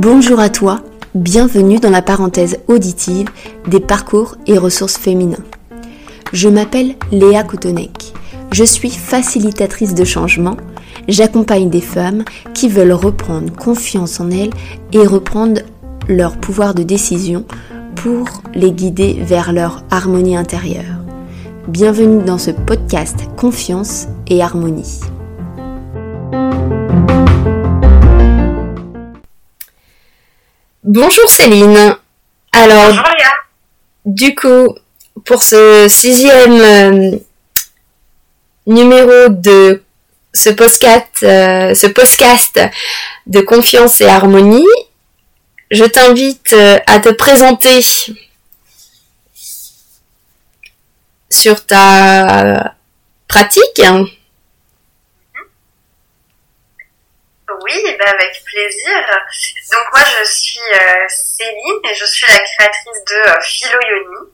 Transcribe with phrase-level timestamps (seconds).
[0.00, 0.78] Bonjour à toi,
[1.16, 3.26] bienvenue dans la parenthèse auditive
[3.66, 5.42] des parcours et ressources féminins.
[6.32, 8.12] Je m'appelle Léa Koutonek.
[8.52, 10.56] Je suis facilitatrice de changement.
[11.08, 12.22] J'accompagne des femmes
[12.54, 14.52] qui veulent reprendre confiance en elles
[14.92, 15.62] et reprendre
[16.08, 17.44] leur pouvoir de décision
[17.96, 21.02] pour les guider vers leur harmonie intérieure.
[21.66, 25.00] Bienvenue dans ce podcast Confiance et Harmonie.
[30.88, 31.98] Bonjour Céline.
[32.50, 33.04] Alors, Bonjour
[34.06, 34.74] du coup,
[35.26, 37.18] pour ce sixième euh,
[38.66, 39.82] numéro de
[40.32, 42.58] ce podcast, euh, ce podcast
[43.26, 44.64] de confiance et harmonie,
[45.70, 47.84] je t'invite euh, à te présenter
[51.28, 52.74] sur ta
[53.28, 53.82] pratique.
[57.68, 58.98] Oui, eh ben avec plaisir.
[59.72, 64.32] Donc moi je suis euh, Céline et je suis la créatrice de euh, Philo Yoni.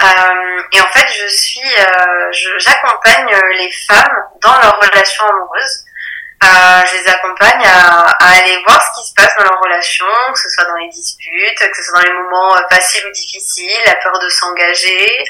[0.00, 5.84] Euh, et en fait je suis, euh, j'accompagne les femmes dans leurs relations amoureuses.
[6.42, 10.38] Je les accompagne à, à aller voir ce qui se passe dans leurs relations, que
[10.38, 13.96] ce soit dans les disputes, que ce soit dans les moments faciles ou difficiles, la
[13.96, 15.24] peur de s'engager.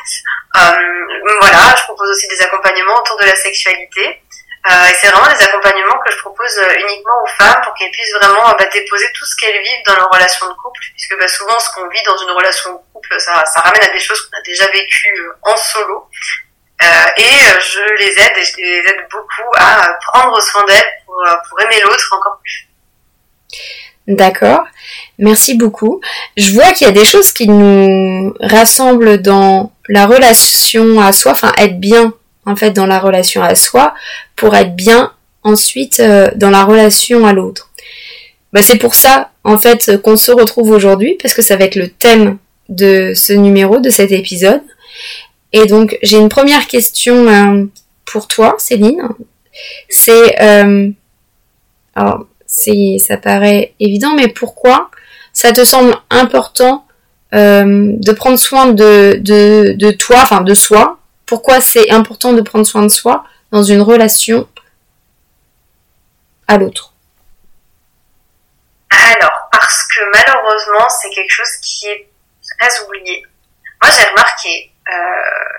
[0.55, 4.23] Voilà, je propose aussi des accompagnements autour de la sexualité.
[4.69, 7.91] Euh, et c'est vraiment des accompagnements que je propose euh, uniquement aux femmes pour qu'elles
[7.91, 11.19] puissent vraiment euh, bah, déposer tout ce qu'elles vivent dans leur relation de couple, puisque
[11.19, 13.99] bah, souvent ce qu'on vit dans une relation de couple, ça, ça ramène à des
[13.99, 16.09] choses qu'on a déjà vécues en solo.
[16.83, 16.87] Euh,
[17.17, 21.61] et je les aide et je les aide beaucoup à prendre soin d'elles pour, pour
[21.61, 22.69] aimer l'autre encore plus.
[24.07, 24.65] D'accord.
[25.19, 26.01] Merci beaucoup.
[26.37, 31.33] Je vois qu'il y a des choses qui nous rassemblent dans la relation à soi,
[31.33, 32.15] enfin être bien
[32.47, 33.95] en fait dans la relation à soi
[34.37, 37.71] pour être bien ensuite euh, dans la relation à l'autre.
[38.53, 41.77] Bah, c'est pour ça en fait qu'on se retrouve aujourd'hui parce que ça va être
[41.77, 44.63] le thème de ce numéro, de cet épisode.
[45.53, 47.65] Et donc j'ai une première question euh,
[48.05, 49.03] pour toi, Céline.
[49.89, 50.91] C'est euh,
[51.95, 54.91] alors c'est ça paraît évident, mais pourquoi
[55.33, 56.85] ça te semble important
[57.35, 61.00] euh, de prendre soin de, de, de toi, enfin de soi
[61.31, 64.49] Pourquoi c'est important de prendre soin de soi dans une relation
[66.49, 66.93] à l'autre
[68.91, 72.09] Alors, parce que malheureusement, c'est quelque chose qui est
[72.59, 73.25] très oublié.
[73.81, 74.93] Moi, j'ai remarqué, euh,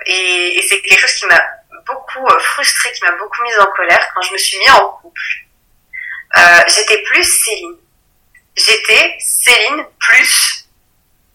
[0.04, 1.40] et, c'est quelque chose qui m'a
[1.86, 4.90] beaucoup euh, frustrée, qui m'a beaucoup mise en colère quand je me suis mis en
[5.00, 5.22] couple.
[6.36, 7.76] Euh, j'étais plus Céline.
[8.56, 10.61] J'étais Céline plus.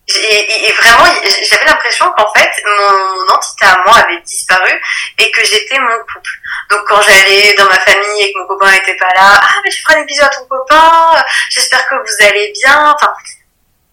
[0.10, 1.04] Et, vraiment,
[1.44, 4.72] j'avais l'impression qu'en fait, mon, entité à moi avait disparu
[5.18, 6.32] et que j'étais mon couple.
[6.70, 9.70] Donc quand j'allais dans ma famille et que mon copain n'était pas là, ah mais
[9.70, 12.96] je ferai des bisous à ton copain, j'espère que vous allez bien.
[12.96, 13.14] Enfin,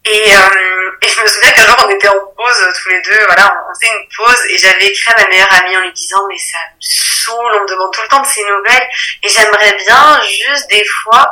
[0.04, 3.02] et, euh, et je me souviens qu'un jour on était en pause euh, tous les
[3.02, 5.92] deux, voilà, on faisait une pause et j'avais écrit à ma meilleure amie en lui
[5.92, 8.88] disant mais ça me saoule, on me demande tout le temps de ces nouvelles
[9.22, 11.30] et j'aimerais bien juste des fois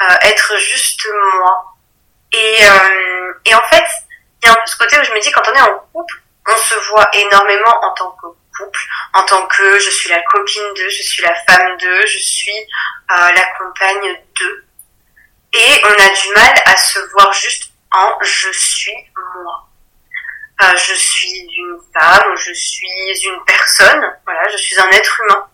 [0.00, 1.06] euh, être juste
[1.36, 1.76] moi.
[2.32, 3.84] Et, euh, et en fait,
[4.48, 6.74] un peu ce côté où je me dis quand on est en couple, on se
[6.90, 8.80] voit énormément en tant que couple,
[9.14, 12.58] en tant que je suis la copine d'eux, je suis la femme d'eux, je suis
[13.10, 14.64] euh, la compagne d'eux.
[15.54, 19.68] Et on a du mal à se voir juste en je suis moi.
[20.62, 25.48] Euh, je suis une femme, je suis une personne, voilà, je suis un être humain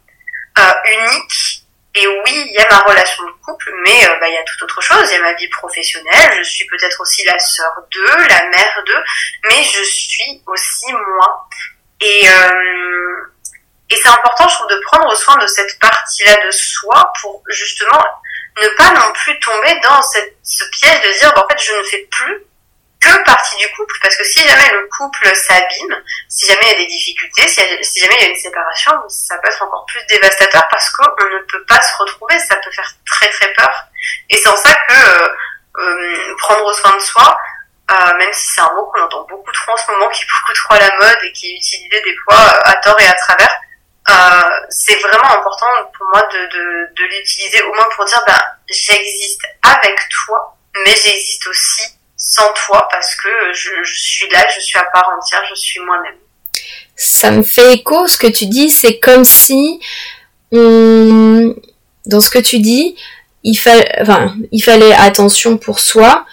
[0.59, 1.65] euh, unique.
[1.97, 4.45] Et oui, il y a ma relation de couple, mais euh, bah, il y a
[4.45, 5.11] tout autre chose.
[5.11, 6.39] Il y a ma vie professionnelle.
[6.39, 9.03] Je suis peut-être aussi la sœur d'eux, la mère d'eux,
[9.45, 11.49] mais je suis aussi moi.
[12.01, 13.31] Et euh,
[13.91, 18.05] et c'est important, je trouve, de prendre soin de cette partie-là de soi pour justement
[18.63, 21.73] ne pas non plus tomber dans cette, ce piège de dire, bah, en fait, je
[21.73, 22.45] ne fais plus
[23.01, 26.75] que partie du couple, parce que si jamais le couple s'abîme, si jamais il y
[26.75, 30.05] a des difficultés, si, jamais il y a une séparation, ça peut être encore plus
[30.09, 33.73] dévastateur parce qu'on ne peut pas se retrouver, ça peut faire très très peur.
[34.29, 35.29] Et c'est en ça que euh,
[35.79, 37.39] euh, prendre soin de soi,
[37.91, 40.27] euh, même si c'est un mot qu'on entend beaucoup trop en ce moment, qui est
[40.27, 43.07] beaucoup trop à la mode et qui est utilisé des fois euh, à tort et
[43.07, 43.61] à travers,
[44.11, 45.67] euh, c'est vraiment important
[45.97, 50.93] pour moi de, de, de l'utiliser au moins pour dire bah, j'existe avec toi, mais
[50.93, 55.55] j'existe aussi sans toi parce que je, suis là, je suis à part entière, je
[55.59, 56.15] suis moi-même.
[56.95, 59.81] Ça me fait écho ce que tu dis, c'est comme si
[60.53, 61.55] on
[62.07, 62.97] dans ce que tu dis,
[63.43, 66.27] il fallait enfin, il fallait attention pour soi,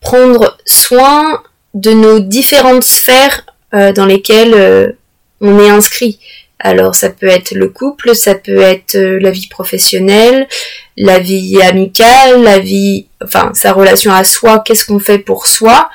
[0.00, 1.42] prendre soin
[1.74, 3.44] de nos différentes sphères
[3.74, 4.92] euh, dans lesquelles euh,
[5.40, 6.18] on est inscrit.
[6.58, 10.48] Alors ça peut être le couple, ça peut être euh, la vie professionnelle,
[10.96, 15.90] la vie amicale, la vie enfin sa relation à soi, qu'est-ce qu'on fait pour soi,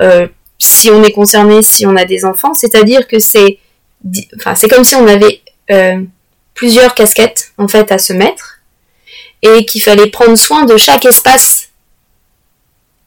[0.00, 0.26] euh,
[0.58, 3.58] si on est concerné, si on a des enfants, c'est-à-dire que c'est,
[4.36, 6.02] enfin c'est comme si on avait euh,
[6.54, 8.60] plusieurs casquettes en fait à se mettre
[9.42, 11.68] et qu'il fallait prendre soin de chaque espace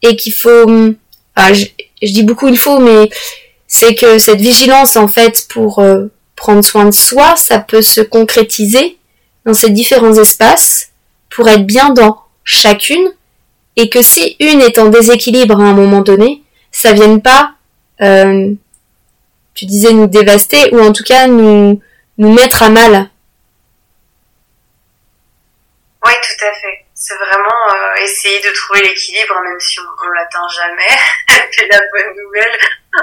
[0.00, 0.66] et qu'il faut,
[1.36, 1.66] je,
[2.02, 3.10] dis beaucoup il faut, mais
[3.66, 6.06] c'est que cette vigilance en fait pour euh,
[6.36, 8.98] prendre soin de soi, ça peut se concrétiser
[9.44, 10.90] dans ces différents espaces
[11.30, 13.12] pour être bien dans chacune
[13.76, 17.54] et que si une est en déséquilibre à un moment donné, ça vienne pas,
[18.00, 18.50] euh,
[19.54, 21.80] tu disais nous dévaster ou en tout cas nous
[22.18, 23.08] nous mettre à mal.
[26.04, 26.84] Oui, tout à fait.
[26.94, 30.98] C'est vraiment euh, essayer de trouver l'équilibre, même si on, on l'atteint jamais.
[31.52, 32.58] c'est la bonne nouvelle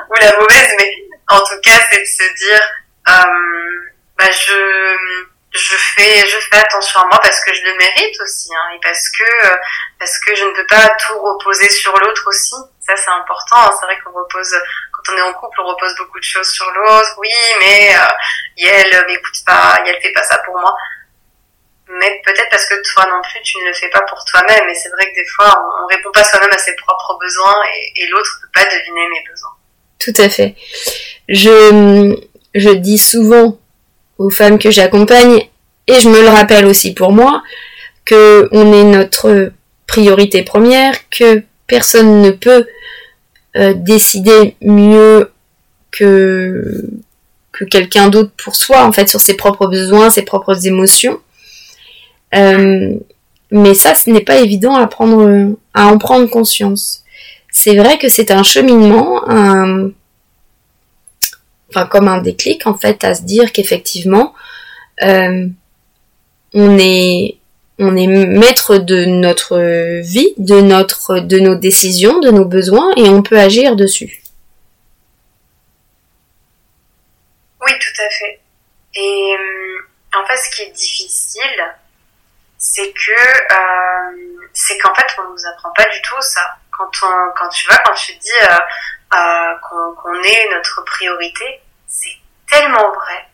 [0.10, 0.96] ou la mauvaise, mais
[1.28, 2.62] en tout cas, c'est de se dire,
[3.08, 8.22] euh, bah je je fais je fais attention à moi parce que je le mérite
[8.22, 9.24] aussi hein, et parce que
[9.98, 12.56] parce que je ne peux pas tout reposer sur l'autre aussi.
[12.80, 13.72] Ça c'est important.
[13.80, 14.56] C'est vrai qu'on repose
[14.94, 17.16] quand on est en couple on repose beaucoup de choses sur l'autre.
[17.18, 19.80] Oui mais euh, elle m'écoute pas.
[19.86, 20.76] Elle fait pas ça pour moi.
[21.92, 24.70] Mais peut-être parce que toi non plus tu ne le fais pas pour toi-même.
[24.70, 27.56] Et c'est vrai que des fois on, on répond pas soi-même à ses propres besoins
[27.74, 29.56] et, et l'autre peut pas deviner mes besoins.
[29.98, 30.56] Tout à fait.
[31.28, 32.16] Je
[32.54, 33.58] je dis souvent
[34.20, 35.42] aux femmes que j'accompagne
[35.88, 37.42] et je me le rappelle aussi pour moi
[38.06, 39.52] que on est notre
[39.88, 42.68] priorité première, que personne ne peut
[43.56, 45.32] euh, décider mieux
[45.92, 46.84] que
[47.52, 51.20] que quelqu'un d'autre pour soi en fait sur ses propres besoins, ses propres émotions.
[52.36, 52.94] Euh,
[53.52, 57.04] mais ça, ce n'est pas évident à prendre, à en prendre conscience.
[57.52, 59.24] C'est vrai que c'est un cheminement,
[61.70, 64.34] enfin comme un déclic en fait à se dire qu'effectivement
[65.04, 65.48] euh,
[66.54, 67.38] on est
[67.82, 73.08] on est maître de notre vie, de notre de nos décisions, de nos besoins et
[73.08, 74.22] on peut agir dessus.
[77.62, 78.40] Oui, tout à fait.
[78.96, 81.76] Et euh, en fait, ce qui est difficile,
[82.58, 86.42] c'est que euh, c'est qu'en fait, on nous apprend pas du tout ça.
[86.72, 88.58] Quand on, quand tu vois, quand tu dis euh,
[89.14, 92.16] euh, qu'on est notre priorité, c'est
[92.50, 93.26] tellement vrai.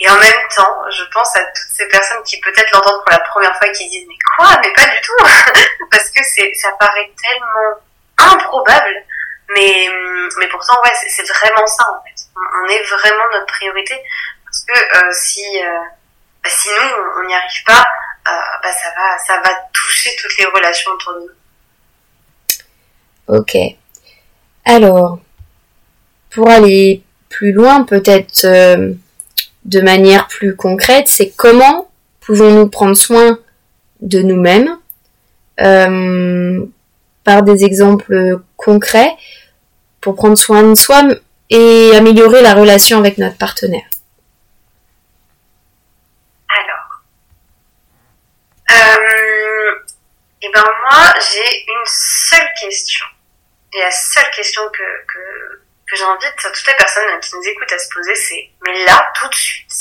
[0.00, 3.20] Et en même temps, je pense à toutes ces personnes qui peut-être l'entendent pour la
[3.20, 5.16] première fois et qui disent mais quoi, mais pas du tout,
[5.90, 9.04] parce que c'est, ça paraît tellement improbable.
[9.50, 9.88] Mais,
[10.38, 12.14] mais pourtant, ouais, c'est, vraiment ça en fait.
[12.36, 14.02] On, est vraiment notre priorité
[14.44, 15.78] parce que euh, si, euh,
[16.42, 17.84] bah, si nous on n'y arrive pas,
[18.28, 18.32] euh,
[18.62, 23.36] bah, ça va, ça va toucher toutes les relations autour de nous.
[23.36, 23.56] Ok.
[24.64, 25.18] Alors,
[26.30, 28.92] pour aller plus loin, peut-être euh,
[29.64, 31.90] de manière plus concrète, c'est comment
[32.20, 33.38] pouvons-nous prendre soin
[34.00, 34.76] de nous-mêmes
[35.60, 36.64] euh,
[37.24, 39.14] par des exemples concrets
[40.00, 41.02] pour prendre soin de soi
[41.50, 43.86] et améliorer la relation avec notre partenaire.
[46.48, 47.02] Alors,
[48.70, 49.72] euh,
[50.42, 53.06] eh ben moi j'ai une seule question
[53.74, 57.78] et la seule question que, que que j'invite toutes les personnes qui nous écoutent à
[57.78, 59.72] se poser, c'est mais là, tout de suite,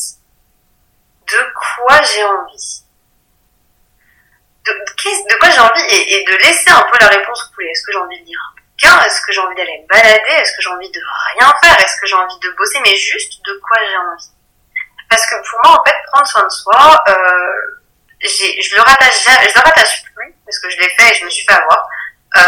[1.27, 2.83] de quoi j'ai envie?
[4.65, 5.81] De, quoi j'ai envie?
[5.89, 7.67] Et, de laisser un peu la réponse couler.
[7.67, 9.05] Est-ce que j'ai envie de lire un bouquin?
[9.05, 10.35] Est-ce que j'ai envie d'aller me balader?
[10.35, 11.01] Est-ce que j'ai envie de
[11.35, 11.79] rien faire?
[11.81, 12.79] Est-ce que j'ai envie de bosser?
[12.83, 14.31] Mais juste de quoi j'ai envie?
[15.09, 17.13] Parce que pour moi, en fait, prendre soin de soi, euh,
[18.21, 21.29] je le rattache, je le rattache plus parce que je l'ai fait et je me
[21.29, 21.87] suis fait avoir
[22.35, 22.39] euh,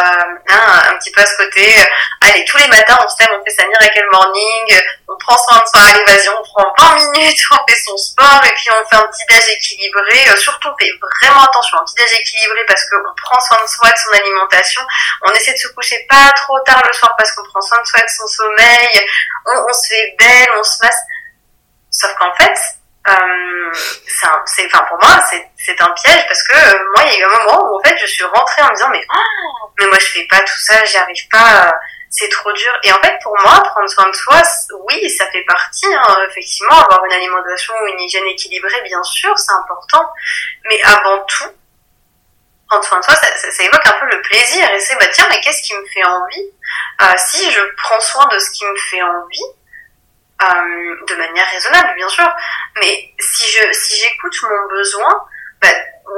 [0.50, 1.80] hein, un petit peu à ce côté.
[1.80, 1.86] Euh,
[2.22, 5.60] allez, tous les matins, on lève, on fait sa miracle morning, euh, on prend soin
[5.60, 8.86] de soi à l'évasion, on prend 20 minutes, on fait son sport et puis on
[8.90, 10.30] fait un petit déj équilibré.
[10.30, 13.70] Euh, surtout, on fait vraiment attention, un petit déj équilibré parce qu'on prend soin de
[13.70, 14.82] soi, de son alimentation.
[15.22, 17.88] On essaie de se coucher pas trop tard le soir parce qu'on prend soin de
[17.88, 19.06] soi, de son sommeil.
[19.46, 21.02] On se fait belle, on se masse.
[21.92, 22.58] Sauf qu'en fait,
[23.08, 23.72] euh,
[24.46, 25.20] c'est enfin pour moi
[25.58, 27.84] c'est un piège parce que euh, moi il y a eu un moment où en
[27.84, 30.60] fait je suis rentrée en me disant mais oh, mais moi je fais pas tout
[30.60, 31.72] ça j'y arrive pas
[32.10, 32.72] c'est trop dur.
[32.84, 34.42] Et en fait pour moi prendre soin de soi
[34.88, 39.54] oui ça fait partie hein, effectivement avoir une alimentation une hygiène équilibrée bien sûr c'est
[39.54, 40.10] important.
[40.70, 41.52] Mais avant tout
[42.68, 45.28] prendre soin de soi ça, ça, évoque un peu le plaisir et c'est bah tiens
[45.30, 46.50] mais qu'est-ce qui me fait envie?
[47.02, 49.46] Euh, si je prends soin de ce qui me fait envie
[50.44, 52.28] euh, de manière raisonnable, bien sûr.
[52.78, 55.26] Mais si je si j'écoute mon besoin,
[55.62, 55.68] bah,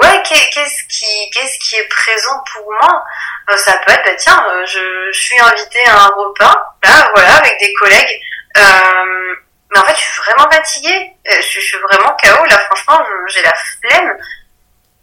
[0.01, 3.03] ouais, qu'est-ce qui qu'est-ce qui est présent pour moi?
[3.50, 7.09] Euh, Ça peut être, bah, tiens, euh, je, je suis invitée à un repas, là,
[7.15, 8.19] voilà, avec des collègues.
[8.57, 9.36] Euh,
[9.71, 11.12] mais en fait, je suis vraiment fatiguée.
[11.29, 12.45] Je, je suis vraiment KO.
[12.45, 14.17] Là, franchement, j'ai la flemme.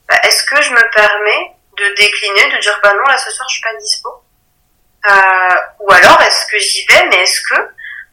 [0.09, 3.49] Bah, Est-ce que je me permets de décliner, de dire bah non là ce soir
[3.49, 4.09] je suis pas dispo?
[5.07, 7.55] Euh, ou alors est-ce que j'y vais, mais est-ce que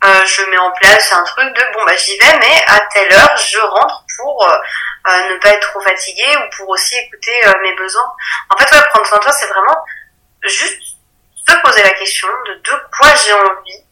[0.04, 3.14] euh, je mets en place un truc de bon bah j'y vais, mais à telle
[3.14, 7.76] heure je rentre pour euh, ne pas être trop fatiguée ou pour aussi écouter mes
[7.76, 8.12] besoins.
[8.50, 9.78] En fait ouais, prendre soin de toi c'est vraiment
[10.44, 10.82] juste
[11.48, 13.84] se poser la question de de quoi j'ai envie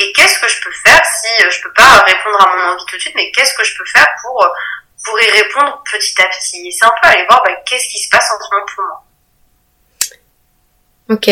[0.00, 2.96] et qu'est-ce que je peux faire si je peux pas répondre à mon envie tout
[2.96, 4.48] de suite, mais qu'est-ce que je peux faire pour
[5.04, 6.66] pour y répondre petit à petit.
[6.66, 8.84] Et c'est un peu aller voir bah, qu'est-ce qui se passe en ce moment pour
[8.84, 9.04] moi.
[11.10, 11.30] Ok.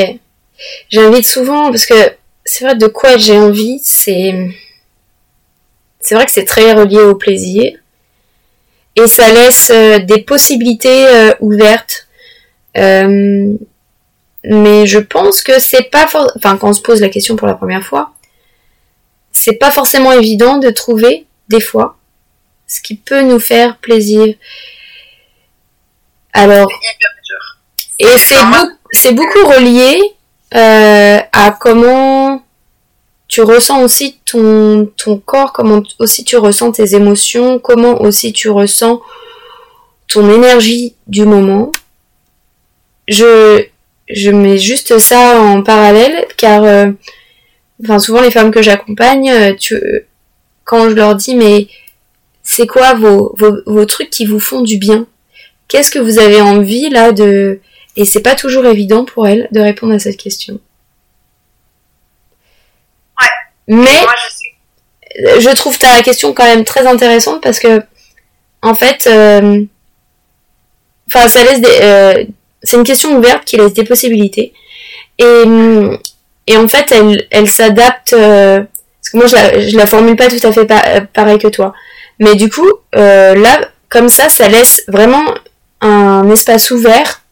[0.91, 2.17] J'invite souvent, parce que
[2.47, 4.35] c'est vrai de quoi j'ai envie, c'est...
[6.01, 7.77] C'est vrai que c'est très relié au plaisir.
[8.95, 12.07] Et ça laisse euh, des possibilités euh, ouvertes.
[12.79, 13.55] Euh,
[14.45, 16.07] mais je pense que c'est pas...
[16.37, 18.13] Enfin, quand on se pose la question pour la première fois,
[19.33, 21.99] c'est pas forcément évident de trouver, des fois,
[22.69, 24.35] ce qui peut nous faire plaisir.
[26.33, 26.71] Alors,
[27.99, 28.37] et c'est
[28.93, 30.01] c'est beaucoup relié
[30.55, 32.43] euh, à comment
[33.29, 38.49] tu ressens aussi ton, ton corps, comment aussi tu ressens tes émotions, comment aussi tu
[38.49, 39.01] ressens
[40.09, 41.73] ton énergie du moment.
[43.09, 43.65] Je,
[44.09, 46.91] je mets juste ça en parallèle car euh,
[47.83, 49.75] enfin souvent les femmes que j'accompagne, euh, tu,
[50.65, 51.67] quand je leur dis mais
[52.43, 55.07] c'est quoi vos, vos, vos trucs qui vous font du bien?
[55.67, 57.59] Qu'est-ce que vous avez envie là de
[57.97, 60.61] et c'est pas toujours évident pour elle de répondre à cette question.
[63.21, 63.29] Ouais.
[63.69, 64.07] Mais
[65.41, 67.83] je, trouve ta question quand même très intéressante parce que
[68.63, 69.65] en fait, euh,
[71.09, 72.25] enfin ça laisse des, euh,
[72.63, 74.53] c'est une question ouverte qui laisse des possibilités
[75.19, 75.45] et
[76.47, 80.17] et en fait elle elle s'adapte euh, parce que moi je la, je la formule
[80.17, 80.67] pas tout à fait
[81.15, 81.73] pareil que toi,
[82.19, 85.25] mais du coup là comme ça ça laisse vraiment
[85.81, 87.23] un espace ouvert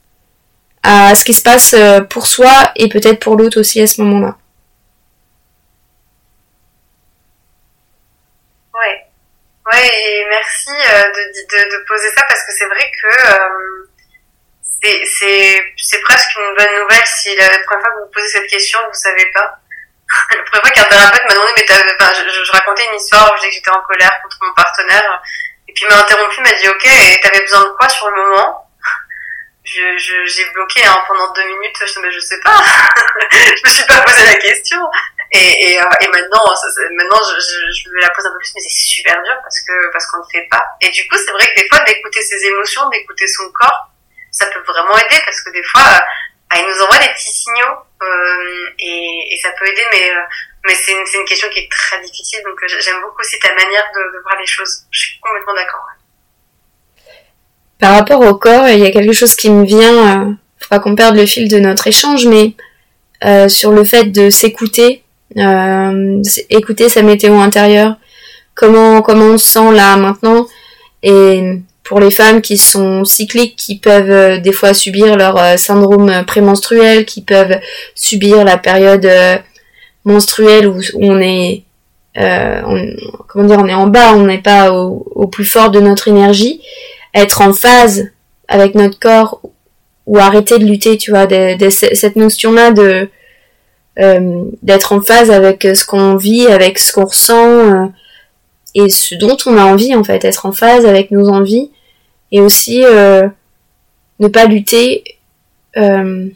[0.85, 4.03] à ce qui se passe euh, pour soi et peut-être pour l'autre aussi à ce
[4.03, 4.37] moment-là.
[8.75, 9.07] Ouais.
[9.73, 13.89] Ouais, et merci euh, de, de, poser ça parce que c'est vrai que euh,
[15.79, 19.01] c'est presque une bonne nouvelle si la première fois que vous posez cette question, vous
[19.01, 19.57] savez pas.
[20.37, 23.71] la première fois qu'un thérapeute m'a demandé, mais je, je, racontais une histoire où j'étais
[23.71, 25.23] en colère contre mon partenaire,
[25.67, 28.64] et puis m'a interrompu, m'a dit, ok, et t'avais besoin de quoi sur le moment?
[29.75, 32.57] Je, je, j'ai bloqué hein, pendant deux minutes, je, mais je sais pas,
[33.31, 34.79] je me suis pas posé la question.
[35.33, 36.45] Et, et, euh, et maintenant,
[36.93, 39.93] maintenant je, je, me la pose un peu plus, mais c'est super dur parce que
[39.93, 40.65] parce qu'on ne fait pas.
[40.81, 43.91] Et du coup, c'est vrai que des fois, d'écouter ses émotions, d'écouter son corps,
[44.31, 47.77] ça peut vraiment aider parce que des fois, euh, il nous envoie des petits signaux
[48.03, 50.23] euh, et, et, ça peut aider, mais euh,
[50.65, 52.43] mais c'est une, c'est une question qui est très difficile.
[52.45, 54.87] Donc j'aime beaucoup aussi ta manière de, de voir les choses.
[54.91, 55.87] Je suis complètement d'accord.
[57.81, 60.79] Par rapport au corps, il y a quelque chose qui me vient, euh, faut pas
[60.79, 62.55] qu'on perde le fil de notre échange, mais
[63.25, 65.03] euh, sur le fait de s'écouter,
[65.39, 67.97] euh, écouter sa météo intérieure,
[68.55, 70.47] comment comment on se sent là maintenant,
[71.03, 75.57] et pour les femmes qui sont cycliques, qui peuvent euh, des fois subir leur euh,
[75.57, 77.59] syndrome prémenstruel, qui peuvent
[77.95, 79.09] subir la période
[80.05, 81.65] menstruelle où, on est
[82.15, 86.61] comment dire, on est en bas, on n'est pas au, plus fort de notre énergie
[87.15, 88.11] être en phase
[88.49, 89.41] avec notre corps
[90.07, 93.09] ou arrêter de lutter, tu vois, de, cette notion-là de
[94.01, 97.87] euh, d'être en phase avec ce qu'on vit, avec ce qu'on ressent euh,
[98.75, 101.71] et ce dont on a envie en fait, être en phase avec nos envies
[102.33, 103.29] et aussi euh,
[104.19, 105.05] ne pas lutter,
[105.77, 106.31] ne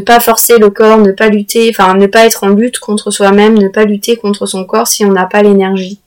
[0.00, 3.58] pas forcer le corps, ne pas lutter, enfin ne pas être en lutte contre soi-même,
[3.58, 6.00] ne pas lutter contre son corps si on n'a pas l'énergie.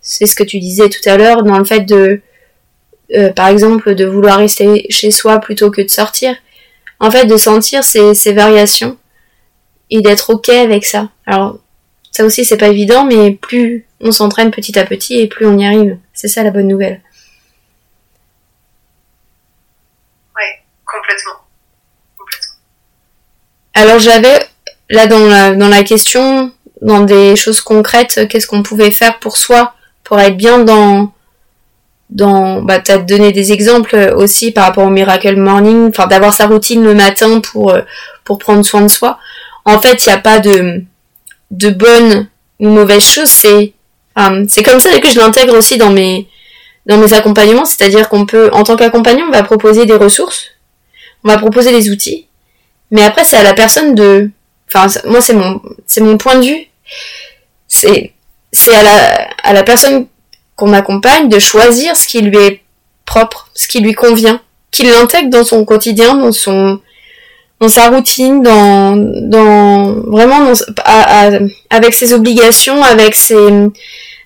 [0.00, 2.20] C'est ce que tu disais tout à l'heure dans le fait de
[3.14, 6.34] euh, par exemple, de vouloir rester chez soi plutôt que de sortir.
[6.98, 8.96] En fait, de sentir ces, ces variations
[9.90, 11.10] et d'être ok avec ça.
[11.26, 11.58] Alors,
[12.10, 15.58] ça aussi, c'est pas évident, mais plus on s'entraîne petit à petit et plus on
[15.58, 15.98] y arrive.
[16.12, 17.02] C'est ça la bonne nouvelle.
[20.34, 21.40] Ouais, complètement.
[22.16, 22.54] complètement.
[23.74, 24.38] Alors, j'avais,
[24.88, 29.36] là, dans la, dans la question, dans des choses concrètes, qu'est-ce qu'on pouvait faire pour
[29.36, 31.12] soi, pour être bien dans,
[32.10, 36.46] dans bah t'as donné des exemples aussi par rapport au miracle morning enfin d'avoir sa
[36.46, 37.82] routine le matin pour euh,
[38.24, 39.18] pour prendre soin de soi.
[39.64, 40.82] En fait il n'y a pas de
[41.50, 42.28] de bonne
[42.60, 43.72] ou mauvaise chose c'est
[44.48, 46.28] c'est comme ça que je l'intègre aussi dans mes
[46.86, 47.64] dans mes accompagnements.
[47.64, 50.46] C'est-à-dire qu'on peut en tant qu'accompagnant on va proposer des ressources
[51.24, 52.26] on va proposer des outils
[52.90, 54.30] mais après c'est à la personne de
[54.68, 56.66] enfin moi c'est mon c'est mon point de vue.
[57.68, 58.12] C'est
[58.52, 60.06] c'est à la à la personne
[60.56, 62.62] qu'on accompagne de choisir ce qui lui est
[63.04, 66.80] propre, ce qui lui convient, qu'il l'intègre dans son quotidien, dans son
[67.60, 70.52] dans sa routine, dans dans vraiment
[71.70, 73.70] avec ses obligations, avec ses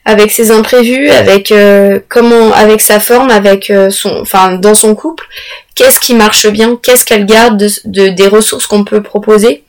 [0.05, 4.95] avec ses imprévus, avec euh, comment, avec sa forme, avec euh, son, enfin dans son
[4.95, 5.27] couple,
[5.75, 9.63] qu'est-ce qui marche bien, qu'est-ce qu'elle garde de, des ressources qu'on peut proposer.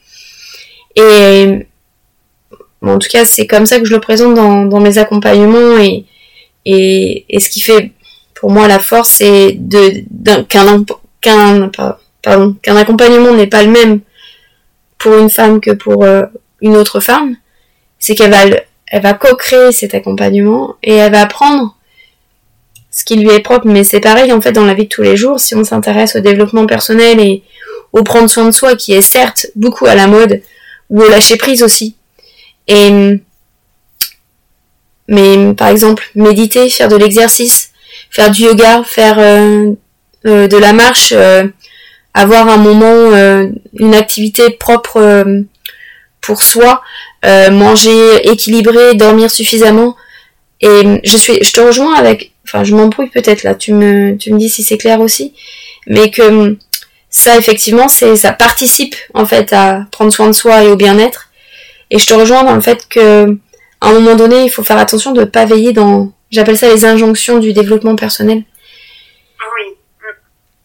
[0.96, 1.68] Et
[2.82, 6.06] en tout cas, c'est comme ça que je le présente dans, dans mes accompagnements et,
[6.66, 7.92] et, ce qui fait
[8.34, 9.60] pour moi la force, c'est
[11.22, 11.66] qu'un
[12.66, 14.00] accompagnement n'est pas le même
[14.98, 16.24] pour une femme que pour euh,
[16.62, 17.36] une autre femme,
[18.00, 21.76] c'est qu'elle va co-créer cet accompagnement et elle va apprendre
[22.92, 23.68] ce qui lui est propre.
[23.68, 26.16] Mais c'est pareil en fait dans la vie de tous les jours, si on s'intéresse
[26.16, 27.44] au développement personnel et
[27.94, 30.42] au prendre soin de soi, qui est certes beaucoup à la mode,
[30.90, 31.96] ou au lâcher prise aussi.
[35.12, 37.72] Mais par exemple méditer, faire de l'exercice,
[38.10, 39.74] faire du yoga, faire euh,
[40.26, 41.44] euh, de la marche, euh,
[42.14, 43.12] avoir un moment,
[43.80, 45.26] une activité propre
[46.20, 46.82] pour soi,
[47.24, 49.96] manger équilibré, dormir suffisamment.
[50.60, 53.56] Et je suis, je te rejoins avec, enfin, je m'embrouille peut-être là.
[53.56, 55.34] Tu me, tu me dis si c'est clair aussi,
[55.88, 56.58] mais que
[57.10, 61.30] ça effectivement, c'est, ça participe en fait à prendre soin de soi et au bien-être.
[61.92, 63.38] Et je te rejoins dans le fait que,
[63.82, 66.70] à un moment donné, il faut faire attention de ne pas veiller dans, j'appelle ça
[66.70, 68.44] les injonctions du développement personnel.
[69.58, 69.76] Oui.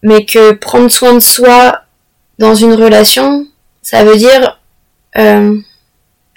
[0.02, 1.82] Mais que prendre soin de soi
[2.38, 3.46] dans une relation,
[3.82, 4.60] ça veut dire
[5.16, 5.56] euh,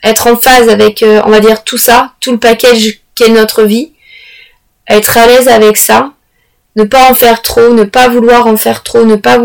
[0.04, 3.64] être en phase avec, euh, on va dire, tout ça, tout le package qu'est notre
[3.64, 3.92] vie,
[4.88, 6.14] être à l'aise avec ça,
[6.78, 9.38] ne pas en faire trop, ne pas vouloir en faire trop, ne pas,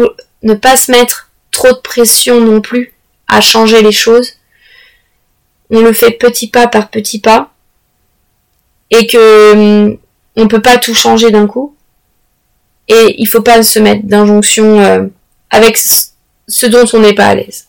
[0.42, 2.94] ne pas se mettre trop de pression non plus
[3.26, 4.34] à changer les choses.
[5.71, 7.50] On le fait petit pas par petit pas
[8.90, 9.99] et que hum,
[10.37, 11.76] on peut pas tout changer d'un coup.
[12.88, 15.06] Et il faut pas se mettre d'injonction euh,
[15.50, 17.68] avec ce dont on n'est pas à l'aise.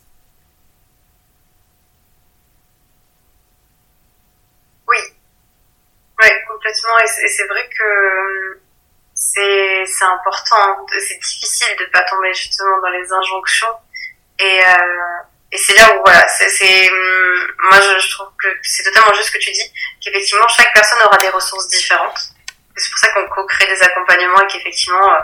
[7.23, 8.59] et c'est vrai que
[9.13, 13.75] c'est c'est important, c'est difficile de pas tomber justement dans les injonctions.
[14.39, 15.14] Et euh,
[15.55, 19.31] et c'est là où voilà, c'est hum, moi je, trouve que c'est totalement juste ce
[19.31, 19.71] que tu dis
[20.03, 22.19] qu'effectivement chaque personne aura des ressources différentes.
[22.75, 25.19] C'est pour ça qu'on co-crée des accompagnements et qu'effectivement euh,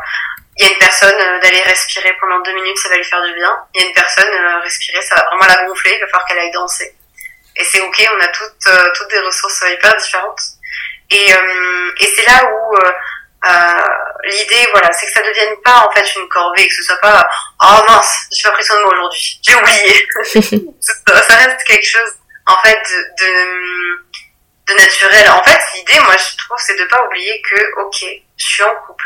[0.58, 3.34] il y a une personne d'aller respirer pendant deux minutes, ça va lui faire du
[3.34, 3.58] bien.
[3.74, 4.30] Il y a une personne
[4.64, 6.96] respirer, ça va vraiment la gonfler, il va falloir qu'elle aille danser.
[7.56, 10.42] Et c'est ok, on a toutes toutes des ressources hyper différentes.
[11.12, 12.92] Et, euh, et c'est là où euh,
[13.46, 13.82] euh,
[14.24, 17.02] l'idée, voilà, c'est que ça ne devienne pas en fait une corvée, que ce soit
[17.02, 17.28] pas
[17.62, 20.08] oh mince, j'ai pas pris soin de moi aujourd'hui, j'ai oublié.
[20.82, 22.12] ça reste quelque chose
[22.48, 22.82] en fait
[23.20, 24.04] de,
[24.68, 25.30] de, naturel.
[25.30, 28.06] En fait, l'idée, moi, je trouve, c'est de pas oublier que ok,
[28.38, 29.06] je suis en couple.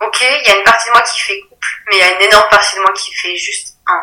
[0.00, 2.14] Ok, il y a une partie de moi qui fait couple, mais il y a
[2.14, 4.02] une énorme partie de moi qui fait juste un.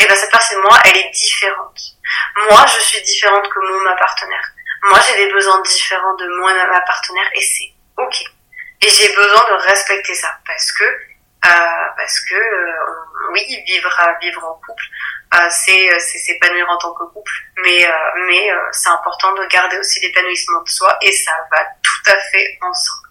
[0.00, 1.80] Et ben cette partie de moi, elle est différente.
[2.50, 4.52] Moi, je suis différente que mon ma partenaire.
[4.84, 8.24] Moi, j'ai des besoins différents de moi et ma partenaire et c'est ok.
[8.80, 11.48] Et j'ai besoin de respecter ça parce que euh,
[11.96, 14.84] parce que euh, oui, vivre vivre en couple,
[15.34, 17.86] euh, c'est c'est s'épanouir en tant que couple, mais
[18.26, 22.58] mais c'est important de garder aussi l'épanouissement de soi et ça va tout à fait
[22.62, 23.08] ensemble.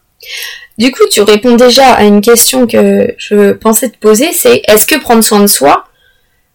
[0.77, 4.85] Du coup, tu réponds déjà à une question que je pensais te poser, c'est est-ce
[4.85, 5.87] que prendre soin de soi,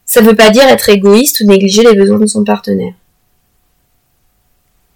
[0.05, 2.94] ça veut pas dire être égoïste ou négliger les besoins de son partenaire?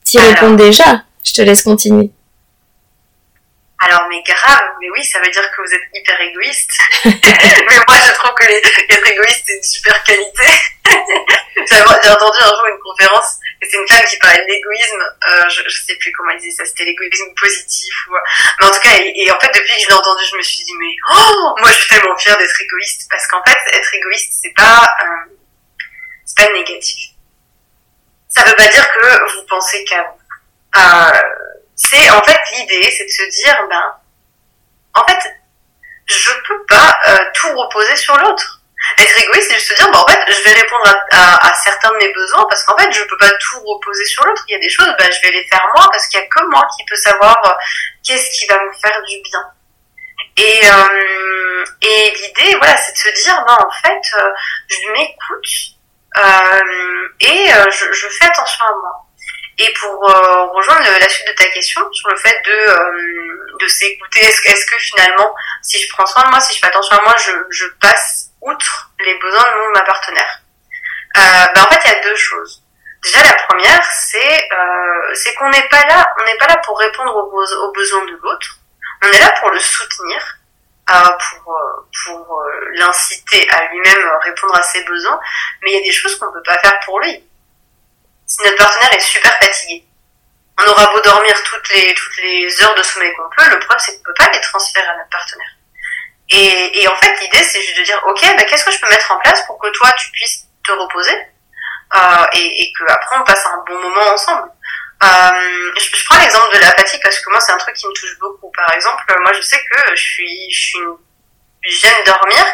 [0.05, 1.03] Tu réponds déjà.
[1.25, 2.11] Je te laisse continuer.
[3.79, 6.73] Alors, mais grave, mais oui, ça veut dire que vous êtes hyper égoïste.
[7.05, 10.45] mais moi, je trouve que les, être égoïste, c'est une super qualité.
[11.67, 15.49] J'ai entendu un jour une conférence, et c'est une femme qui parlait de l'égoïsme, euh,
[15.49, 18.15] je, je sais plus comment elle disait ça, c'était l'égoïsme positif, ou,
[18.61, 20.65] mais en tout cas, et, en fait, depuis que je l'ai entendu, je me suis
[20.65, 24.33] dit, mais, oh, moi, je suis tellement fière d'être égoïste, parce qu'en fait, être égoïste,
[24.43, 25.35] c'est pas, euh,
[26.25, 27.17] c'est pas négatif
[28.37, 30.81] ça veut pas dire que vous pensez qu'à vous.
[30.81, 31.21] Euh,
[31.77, 33.97] c'est en fait l'idée, c'est de se dire, ben,
[34.95, 35.19] en fait,
[36.07, 38.61] je peux pas euh, tout reposer sur l'autre.
[38.99, 41.97] Être égoïste, c'est juste se dire, ben, en fait, je vais répondre à, certains de
[41.97, 44.45] mes besoins parce qu'en fait, je peux pas tout reposer sur l'autre.
[44.49, 46.27] Il y a des choses, ben, je vais les faire moi parce qu'il y a
[46.27, 47.51] que moi qui peut savoir euh,
[48.07, 49.51] qu'est-ce qui va me faire du bien.
[50.39, 50.61] Et,
[51.83, 54.03] et l'idée, voilà, c'est de se dire, ben, en fait,
[54.69, 55.77] je m'écoute,
[56.19, 59.06] euh, et euh, je, je, fais attention à moi.
[59.59, 64.21] Et pour euh, rejoindre la suite de ta question sur le fait de, de s'écouter,
[64.21, 67.03] est-ce, est que finalement, si je prends soin de moi, si je fais attention à
[67.03, 70.41] moi, je, je passe outre les besoins de mon ma partenaire
[71.15, 72.63] ben En fait, il y a deux choses.
[73.03, 76.79] Déjà, la première, c'est euh, c'est qu'on n'est pas là, on n'est pas là pour
[76.79, 78.59] répondre aux, aux besoins de l'autre.
[79.03, 80.39] On est là pour le soutenir,
[80.91, 81.09] euh,
[82.05, 82.43] pour
[82.75, 85.19] l'inciter à lui-même répondre à ses besoins,
[85.63, 87.25] mais il y a des choses qu'on ne peut pas faire pour lui.
[88.27, 89.85] Si notre partenaire est super fatigué,
[90.59, 93.79] on aura beau dormir toutes les, toutes les heures de sommeil qu'on peut, le problème
[93.79, 95.51] c'est qu'on ne peut pas les transférer à notre partenaire.
[96.31, 98.89] Et, et en fait, l'idée c'est juste de dire, ok, bah, qu'est-ce que je peux
[98.89, 101.17] mettre en place pour que toi tu puisses te reposer
[101.95, 104.51] euh, et, et que après on passe un bon moment ensemble.
[105.05, 107.93] Euh, je, prends l'exemple de la fatigue parce que moi c'est un truc qui me
[107.93, 108.51] touche beaucoup.
[108.51, 110.97] Par exemple, moi je sais que je suis, je suis une,
[111.63, 112.45] j'aime dormir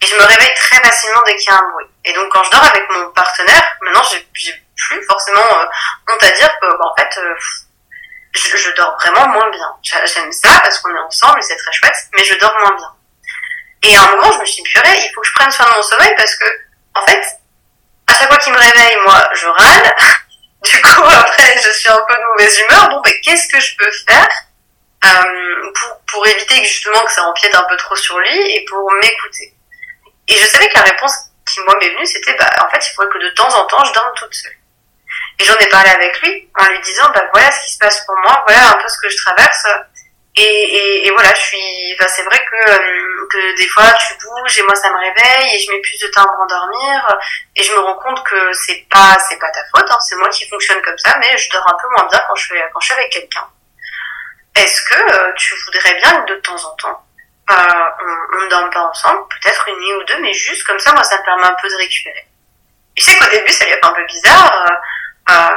[0.00, 1.86] et je me réveille très facilement dès qu'il y a un bruit.
[2.04, 4.20] Et donc quand je dors avec mon partenaire, maintenant j'ai
[4.76, 5.66] plus forcément euh,
[6.08, 7.34] honte à dire que bah, en fait euh,
[8.34, 9.74] je, dors vraiment moins bien.
[9.82, 12.92] J'aime ça parce qu'on est ensemble et c'est très chouette, mais je dors moins bien.
[13.82, 15.74] Et à un moment je me suis purée, il faut que je prenne soin de
[15.74, 16.44] mon sommeil parce que
[16.94, 17.24] en fait
[18.06, 19.94] à chaque fois qu'il me réveille, moi je râle.
[20.60, 22.88] Du coup, après, je suis un peu de mauvaise humeur.
[22.88, 24.28] Bon, ben, qu'est-ce que je peux faire
[25.04, 28.64] euh, pour, pour éviter que justement que ça empiète un peu trop sur lui et
[28.68, 29.54] pour m'écouter?
[30.28, 31.14] Et je savais que la réponse
[31.46, 33.84] qui moi m'est venue, c'était bah en fait, il faudrait que de temps en temps,
[33.84, 34.52] je dorme toute seule.
[35.38, 38.04] Et j'en ai parlé avec lui en lui disant bah voilà ce qui se passe
[38.04, 39.66] pour moi, voilà un peu ce que je traverse.
[40.36, 41.94] Et, et, et voilà, je suis.
[41.94, 45.54] Enfin, c'est vrai que euh, que des fois tu bouges et moi ça me réveille
[45.54, 47.18] et je mets plus de temps à me rendormir
[47.56, 50.28] et je me rends compte que c'est pas c'est pas ta faute, hein, c'est moi
[50.28, 52.80] qui fonctionne comme ça, mais je dors un peu moins bien quand je suis quand
[52.80, 53.46] je suis avec quelqu'un.
[54.56, 57.04] Est-ce que euh, tu voudrais bien que de temps en temps
[57.50, 61.02] on, ne dorme pas ensemble, peut-être une nuit ou deux, mais juste comme ça, moi
[61.02, 62.26] ça me permet un peu de récupérer.
[62.96, 64.66] Je sais qu'au début ça lui a fait un peu bizarre.
[65.30, 65.48] Euh,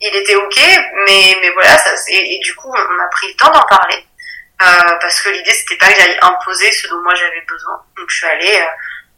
[0.00, 0.58] il était ok,
[1.06, 4.06] mais mais voilà, ça et du coup on a pris le temps d'en parler.
[4.62, 7.82] Euh, parce que l'idée c'était pas que j'aille imposer ce dont moi j'avais besoin.
[7.96, 8.66] Donc je suis allée, euh,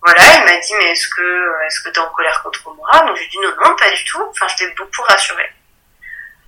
[0.03, 2.91] voilà, il m'a dit mais est-ce que est-ce que t'es en colère contre moi?
[3.07, 4.23] Donc j'ai dit non non pas du tout.
[4.31, 5.51] Enfin je t'ai beaucoup rassurée.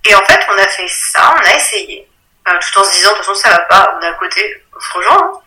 [0.05, 2.09] Et en fait on a fait ça, on a essayé,
[2.47, 4.63] euh, tout en se disant de toute façon ça va pas, on est à côté,
[4.95, 5.39] on se.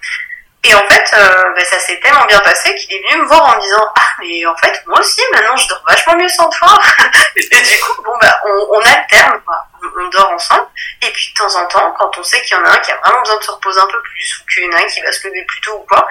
[0.64, 3.47] Et en fait, euh, ben, ça s'est tellement bien passé qu'il est venu me voir
[3.47, 6.49] en me disant ah mais en fait moi aussi maintenant je dors vachement mieux sans
[6.51, 6.79] toi.
[7.37, 10.68] et du coup bon bah on, on alterne quoi, on, dort ensemble.
[11.03, 12.92] Et puis de temps en temps, quand on sait qu'il y en a un qui
[12.92, 14.87] a vraiment besoin de se reposer un peu plus ou qu'il y en a un
[14.87, 16.07] qui va se lever plus tôt ou quoi,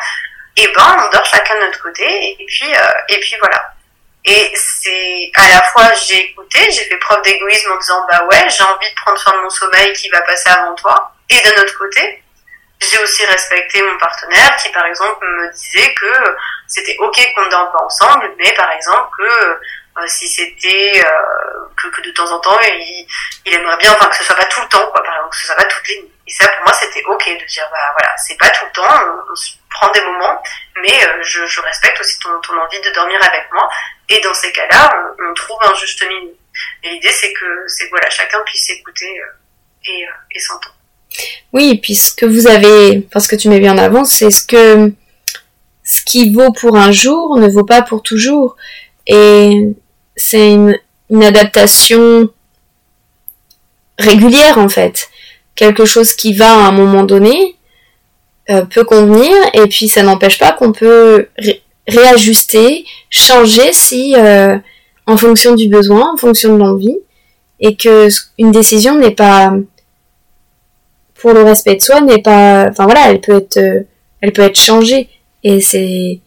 [0.57, 3.73] et eh ben on dort chacun de notre côté et puis euh, et puis voilà.
[4.25, 8.49] Et c'est à la fois j'ai écouté, j'ai fait preuve d'égoïsme en disant bah ouais
[8.49, 11.13] j'ai envie de prendre soin de mon sommeil qui va passer avant toi.
[11.29, 12.20] Et d'un autre côté,
[12.81, 16.35] j'ai aussi respecté mon partenaire qui, par exemple, me disait que
[16.67, 19.59] c'était ok qu'on ne dorme pas ensemble, mais par exemple que
[19.97, 23.05] euh, si c'était euh, que, que, de temps en temps il,
[23.45, 25.37] il, aimerait bien, enfin que ce soit pas tout le temps, quoi, par exemple, que
[25.37, 26.11] ce soit pas toutes les nuits.
[26.27, 28.87] Et ça, pour moi, c'était ok de dire bah voilà, c'est pas tout le temps,
[29.29, 30.41] on, se prend des moments,
[30.77, 33.69] mais euh, je, je, respecte aussi ton, ton, envie de dormir avec moi.
[34.07, 36.33] Et dans ces cas-là, on, on, trouve un juste milieu.
[36.83, 39.21] Et l'idée, c'est que c'est voilà, chacun puisse écouter
[39.85, 40.75] et, et s'entendre.
[41.53, 44.43] Oui, puis ce que vous avez, parce que tu mets bien en avant, c'est ce
[44.43, 44.93] que
[45.83, 48.55] ce qui vaut pour un jour ne vaut pas pour toujours.
[49.07, 49.73] Et
[50.15, 50.77] c'est une,
[51.21, 52.29] adaptation
[53.99, 55.09] régulière en fait.
[55.55, 57.57] Quelque chose qui va à un moment donné
[58.49, 61.27] euh, peut convenir et puis ça n'empêche pas qu'on peut
[61.85, 64.57] réajuster, changer si euh,
[65.05, 66.97] en fonction du besoin, en fonction de l'envie
[67.59, 69.53] et que une décision n'est pas
[71.21, 73.81] pour le respect de soi n'est pas, enfin voilà, elle peut être, euh,
[74.21, 75.07] elle peut être changée
[75.43, 76.19] et c'est,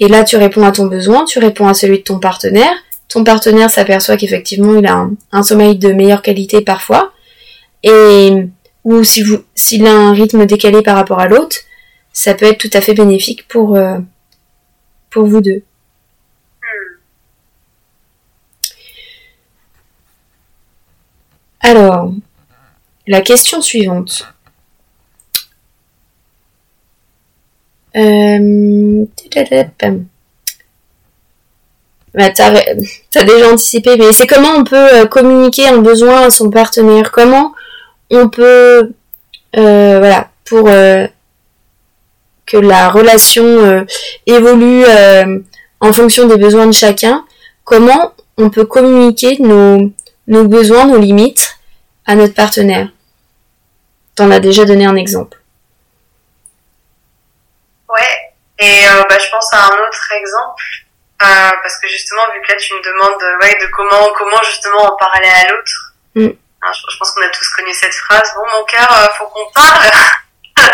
[0.00, 2.72] et là tu réponds à ton besoin, tu réponds à celui de ton partenaire.
[3.08, 7.12] Ton partenaire s'aperçoit qu'effectivement il a un, sommeil de meilleure qualité parfois
[7.84, 8.32] et
[8.84, 11.58] ou s'il a un rythme décalé par rapport à l'autre,
[12.12, 13.98] ça peut être tout à fait bénéfique pour euh,
[15.10, 15.62] pour vous deux.
[21.60, 22.12] Alors,
[23.06, 24.32] la question suivante.
[27.96, 29.04] Euh...
[32.14, 32.52] Bah, t'as,
[33.14, 37.10] as déjà anticipé, mais c'est comment on peut euh, communiquer un besoin à son partenaire?
[37.10, 37.54] Comment
[38.10, 38.92] on peut,
[39.56, 43.86] euh, voilà, pour que la relation
[44.26, 44.84] évolue
[45.80, 47.24] en fonction des besoins de chacun,
[47.64, 49.90] comment on peut communiquer nos,
[50.26, 51.58] nos besoins, nos limites
[52.06, 52.88] à notre partenaire.
[54.14, 55.38] T'en as déjà donné un exemple.
[57.88, 60.64] Ouais, et euh, bah, je pense à un autre exemple,
[61.22, 64.92] euh, parce que justement, vu que là tu me demandes ouais, de comment, comment justement
[64.92, 66.28] en parler à l'autre, mm.
[66.62, 69.50] hein, je, pense qu'on a tous connu cette phrase, bon mon cœur, euh, faut qu'on
[69.52, 69.90] parle,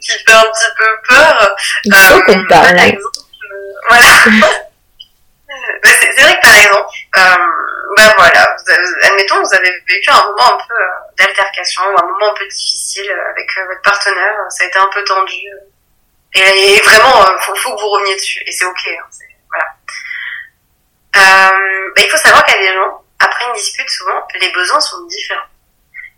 [0.00, 1.56] qui fait un petit peu peur.
[1.84, 2.76] Il faut qu'on parle.
[2.76, 3.18] Par exemple,
[3.88, 4.58] voilà.
[5.82, 6.88] Bah, c'est vrai que par exemple,
[7.96, 8.56] ben voilà,
[9.02, 12.46] admettons, vous avez vécu un moment un peu euh, d'altercation ou un moment un peu
[12.46, 15.42] difficile euh, avec votre partenaire, ça a été un peu tendu.
[16.34, 18.42] Et, vraiment, euh, faut, faut que vous reveniez dessus.
[18.46, 18.88] Et c'est ok.
[18.88, 19.06] Hein,
[19.48, 19.66] voilà.
[21.16, 25.04] Euh, bah, il faut savoir a des gens, après une dispute, souvent, les besoins sont
[25.06, 25.46] différents.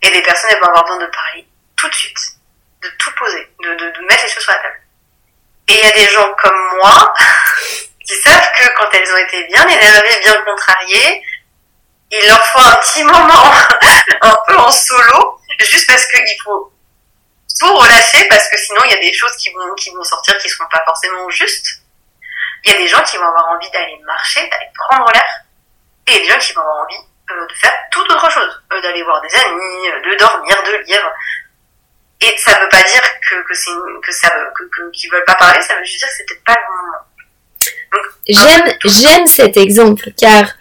[0.01, 1.47] Et des personnes, elles vont avoir besoin de parler
[1.77, 2.19] tout de suite,
[2.81, 4.81] de tout poser, de, de, de mettre les choses sur la table.
[5.69, 7.13] Et il y a des gens comme moi
[8.05, 11.23] qui savent que quand elles ont été bien énervées, bien contrariées,
[12.11, 13.53] il leur faut un petit moment
[14.21, 16.71] un peu en solo, juste parce qu'il faut
[17.59, 20.37] tout relâcher, parce que sinon il y a des choses qui vont, qui vont sortir
[20.39, 21.81] qui ne seront pas forcément justes.
[22.63, 25.41] Il y a des gens qui vont avoir envie d'aller marcher, d'aller prendre l'air,
[26.07, 26.97] et des gens qui vont avoir envie
[27.31, 30.83] euh, de faire toute autre chose, euh, d'aller voir des amis, euh, de dormir, de
[30.85, 31.11] lire.
[32.19, 33.71] Et ça veut pas dire que, que c'est
[34.03, 36.80] que ça que, qu'ils veulent pas parler, ça veut juste dire que c'était pas le.
[38.27, 40.53] J'aime, j'aime cet exemple car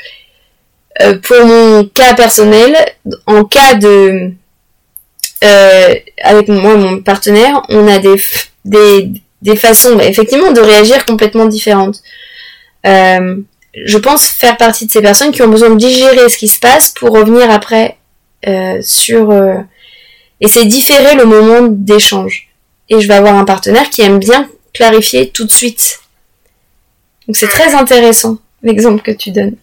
[1.03, 2.77] euh, pour mon cas personnel,
[3.27, 4.33] en cas de
[5.45, 8.21] euh, avec moi mon partenaire, on a des
[8.65, 9.11] des,
[9.43, 12.03] des façons bah, effectivement de réagir complètement différentes.
[12.87, 13.37] Euh,
[13.75, 16.59] je pense faire partie de ces personnes qui ont besoin de digérer ce qui se
[16.59, 17.97] passe pour revenir après
[18.83, 19.33] sur
[20.41, 22.49] et c'est différer le moment d'échange.
[22.89, 26.01] Et je vais avoir un partenaire qui aime bien clarifier tout de suite.
[27.27, 29.57] Donc c'est très intéressant l'exemple que tu donnes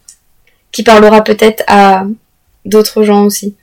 [0.71, 2.03] qui parlera peut-être à
[2.65, 3.57] d'autres gens aussi.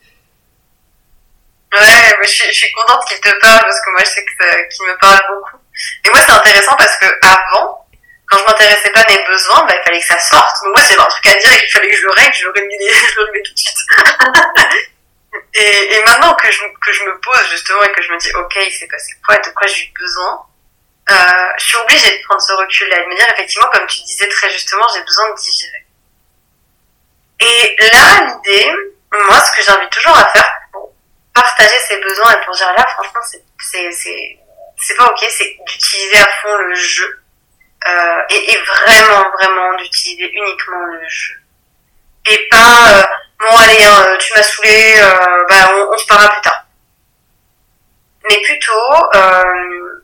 [1.72, 4.86] Ouais, je suis, je suis contente qu'il te parle parce que moi je sais qu'il
[4.86, 5.58] me parle beaucoup.
[6.04, 7.86] Et moi c'est intéressant parce que avant,
[8.26, 10.56] quand je m'intéressais pas à mes besoins, bah, il fallait que ça sorte.
[10.64, 12.46] Donc moi j'avais un truc à dire et qu'il fallait que je le règle, je
[12.46, 13.78] le je le tout de suite.
[15.54, 18.32] et, et maintenant que je, que je me pose justement et que je me dis
[18.34, 20.46] ok, il s'est passé quoi, de quoi j'ai eu besoin,
[21.10, 21.14] euh,
[21.58, 24.28] je suis obligée de prendre ce recul-là et de me dire effectivement, comme tu disais
[24.28, 25.86] très justement, j'ai besoin de digérer.
[27.40, 28.72] Et là, l'idée,
[29.12, 30.92] moi, ce que j'invite toujours à faire pour
[31.34, 34.38] partager ses besoins et pour dire là, franchement, c'est, c'est,
[34.78, 37.20] c'est, pas ok, c'est d'utiliser à fond le jeu.
[37.86, 41.34] Euh, et, et, vraiment, vraiment d'utiliser uniquement le jeu.
[42.30, 43.04] Et pas, euh,
[43.40, 46.64] bon allez, hein, tu m'as saoulé, euh, bah, on, on, se parlera plus tard.
[48.30, 50.03] Mais plutôt, euh,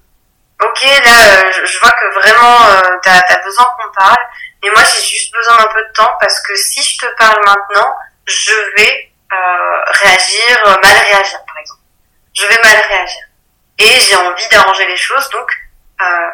[0.62, 4.18] ok, là, je, je, vois que vraiment, euh, t'as as besoin qu'on parle,
[4.62, 7.38] mais moi, j'ai juste besoin d'un peu de temps parce que si je te parle
[7.44, 7.96] maintenant,
[8.26, 11.80] je vais euh, réagir, euh, mal réagir, par exemple.
[12.34, 13.22] Je vais mal réagir.
[13.78, 15.50] Et j'ai envie d'arranger les choses, donc
[16.02, 16.30] euh,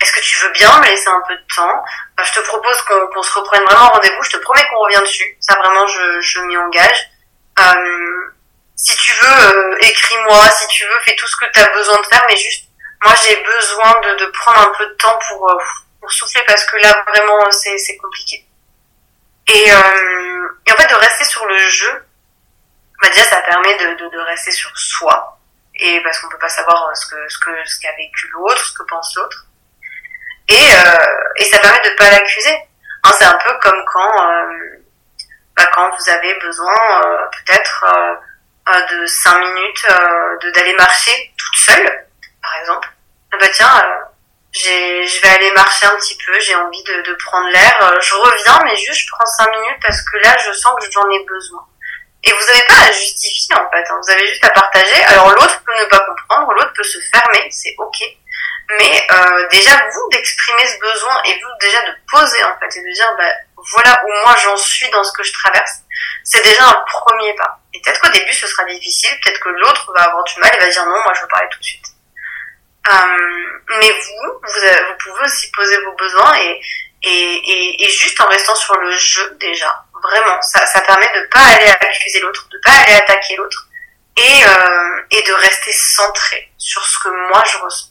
[0.00, 1.84] est-ce que tu veux bien me laisser un peu de temps?
[2.20, 4.22] Euh, Je te propose qu'on se reprenne vraiment rendez-vous.
[4.22, 5.36] Je te promets qu'on revient dessus.
[5.40, 7.10] Ça, vraiment, je, je m'y engage.
[7.58, 8.34] Euh,
[8.76, 10.50] si tu veux, euh, écris-moi.
[10.50, 12.22] Si tu veux, fais tout ce que tu as besoin de faire.
[12.28, 12.65] Mais juste,
[13.06, 17.04] moi, j'ai besoin de, de, prendre un peu de temps pour souffler parce que là
[17.06, 18.44] vraiment c'est compliqué.
[19.48, 22.04] Et, euh, et, en fait de rester sur le jeu,
[23.00, 25.38] bah déjà ça permet de, de, rester sur soi
[25.74, 28.72] et parce qu'on peut pas savoir ce que ce que ce qu'a vécu l'autre, ce
[28.72, 29.46] que pense l'autre.
[30.48, 32.56] Et, euh, et ça permet de pas l'accuser.
[33.04, 34.84] Hein, c'est un peu comme quand euh,
[35.56, 37.84] bah, quand vous avez besoin euh, peut-être
[38.68, 39.86] euh, de cinq minutes
[40.42, 42.06] de d'aller marcher toute seule,
[42.42, 42.95] par exemple.
[43.32, 43.82] Bah tiens,
[44.52, 47.78] je vais aller marcher un petit peu, j'ai envie de, de prendre l'air.
[47.82, 50.90] Euh, je reviens, mais juste je prends cinq minutes parce que là, je sens que
[50.90, 51.64] j'en ai besoin.
[52.24, 54.00] Et vous n'avez pas à justifier en fait, hein.
[54.02, 55.00] vous avez juste à partager.
[55.04, 58.02] Alors l'autre peut ne pas comprendre, l'autre peut se fermer, c'est ok.
[58.70, 62.82] Mais euh, déjà vous d'exprimer ce besoin et vous déjà de poser en fait et
[62.82, 63.32] de dire bah,
[63.70, 65.82] voilà où moi j'en suis dans ce que je traverse,
[66.24, 67.60] c'est déjà un premier pas.
[67.72, 70.58] Et peut-être qu'au début ce sera difficile, peut-être que l'autre va avoir du mal et
[70.58, 71.85] va dire non, moi je veux parler tout de suite.
[72.88, 76.60] Euh, mais vous, vous, pouvez aussi poser vos besoins et,
[77.02, 79.84] et, et, juste en restant sur le jeu déjà.
[80.02, 83.68] Vraiment, ça, ça permet de pas aller accuser l'autre, de pas aller attaquer l'autre
[84.16, 87.90] et, euh, et de rester centré sur ce que moi je ressens.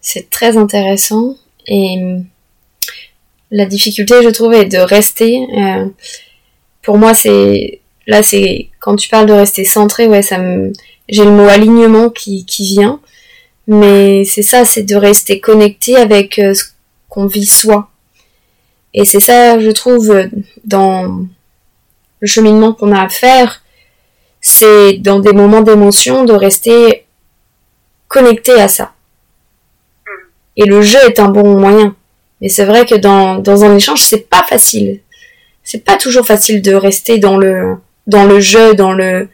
[0.00, 2.22] C'est très intéressant et
[3.50, 5.46] la difficulté, je trouve, est de rester.
[5.56, 5.86] Euh,
[6.82, 10.72] pour moi, c'est là, c'est quand tu parles de rester centré, ouais, ça me
[11.08, 13.00] j'ai le mot alignement qui, qui vient,
[13.66, 16.64] mais c'est ça, c'est de rester connecté avec euh, ce
[17.08, 17.90] qu'on vit soi.
[18.94, 20.28] Et c'est ça, je trouve,
[20.64, 21.26] dans
[22.20, 23.62] le cheminement qu'on a à faire,
[24.40, 27.04] c'est dans des moments d'émotion de rester
[28.08, 28.92] connecté à ça.
[30.56, 31.94] Et le jeu est un bon moyen.
[32.40, 35.00] Mais c'est vrai que dans, dans un échange, c'est pas facile.
[35.62, 39.28] C'est pas toujours facile de rester dans le, dans le jeu, dans le,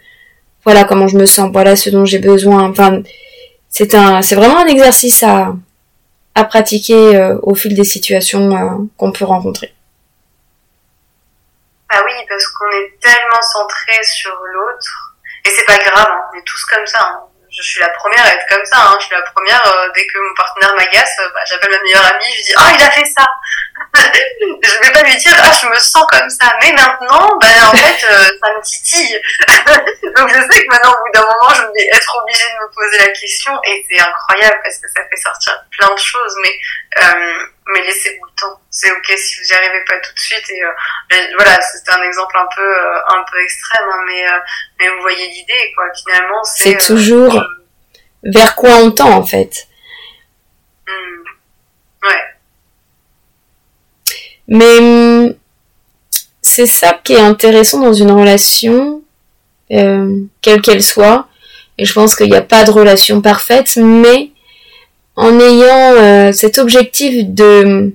[0.65, 2.69] voilà comment je me sens, voilà ce dont j'ai besoin.
[2.71, 3.03] Enfin,
[3.69, 5.55] c'est un, c'est vraiment un exercice à,
[6.35, 9.75] à pratiquer euh, au fil des situations euh, qu'on peut rencontrer.
[11.89, 16.39] Ah oui, parce qu'on est tellement centré sur l'autre, et c'est pas grave, hein, on
[16.39, 16.99] est tous comme ça.
[17.03, 17.21] Hein.
[17.57, 18.79] Je suis la première à être comme ça.
[18.79, 18.97] Hein.
[19.01, 22.05] Je suis la première, euh, dès que mon partenaire m'agace, euh, bah, j'appelle ma meilleure
[22.05, 23.27] amie, je lui dis «Ah, il a fait ça!»
[24.63, 27.73] Je vais pas lui dire «Ah, je me sens comme ça!» Mais maintenant, ben, en
[27.77, 29.21] fait, euh, ça me titille.
[30.17, 32.71] Donc je sais que maintenant, au bout d'un moment, je vais être obligée de me
[32.73, 36.35] poser la question et c'est incroyable parce que ça fait sortir plein de choses.
[36.43, 36.59] Mais,
[37.67, 38.61] mais laissez-vous le temps.
[38.71, 40.51] C'est ok si vous n'y arrivez pas tout de suite.
[40.51, 40.61] Et
[41.37, 42.77] voilà, c'est un exemple un peu,
[43.09, 44.25] un peu extrême, hein, mais,
[44.79, 45.87] mais vous voyez l'idée, quoi.
[45.95, 47.43] Finalement, c'est toujours
[48.25, 49.69] vers quoi on tend en fait.
[50.87, 52.09] Hmm.
[52.09, 52.25] Ouais.
[54.49, 55.35] Mais hmm,
[56.43, 59.03] c'est ça qui est intéressant dans une relation,
[59.73, 61.29] euh, quelle qu'elle soit.
[61.79, 64.31] Et je pense qu'il n'y a pas de relation parfaite, mais
[65.17, 67.95] en ayant euh, cet objectif de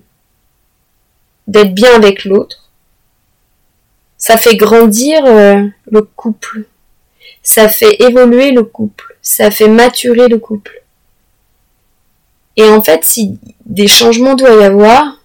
[1.48, 2.70] d'être bien avec l'autre,
[4.18, 6.66] ça fait grandir euh, le couple,
[7.42, 10.84] ça fait évoluer le couple ça fait maturer le couple.
[12.56, 15.22] Et en fait, si des changements doivent y avoir,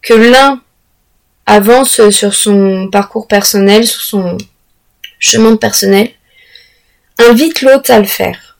[0.00, 0.62] que l'un
[1.46, 4.38] avance sur son parcours personnel, sur son
[5.18, 6.10] chemin personnel,
[7.18, 8.51] invite l'autre à le faire.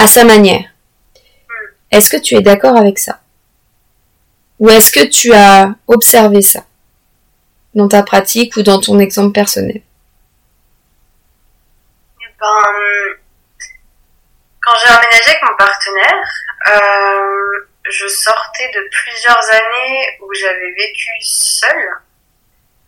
[0.00, 0.62] À sa manière.
[1.90, 3.18] Est-ce que tu es d'accord avec ça?
[4.60, 6.60] Ou est-ce que tu as observé ça
[7.74, 9.82] dans ta pratique ou dans ton exemple personnel?
[12.20, 13.16] Ben,
[14.60, 16.28] quand j'ai emménagé avec mon partenaire,
[16.68, 21.90] euh, je sortais de plusieurs années où j'avais vécu seule,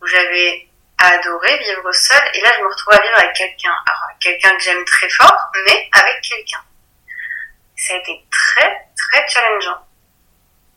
[0.01, 0.65] où j'avais
[0.97, 3.75] adoré vivre seule, et là je me retrouve à vivre avec quelqu'un.
[3.85, 6.63] Alors quelqu'un que j'aime très fort, mais avec quelqu'un.
[7.87, 9.79] Ça a été très très challengeant.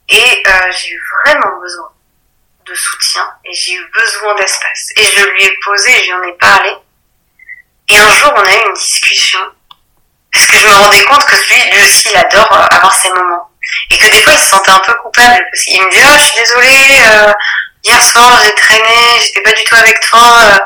[0.09, 1.90] Et euh, j'ai eu vraiment besoin
[2.67, 4.90] de soutien et j'ai eu besoin d'espace.
[4.97, 6.71] Et je lui ai posé, je lui en ai parlé.
[7.88, 9.40] Et un jour, on a eu une discussion,
[10.33, 13.11] parce que je me rendais compte que lui, lui aussi, il adore euh, avoir ses
[13.11, 13.51] moments.
[13.90, 16.17] Et que des fois, il se sentait un peu coupable, parce qu'il me dit, ah,
[16.17, 17.33] je suis désolée, euh,
[17.85, 20.38] hier soir, j'ai traîné, j'étais pas du tout avec toi.
[20.45, 20.59] Euh.